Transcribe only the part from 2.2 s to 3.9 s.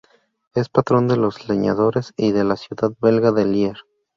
de la ciudad belga de Lier.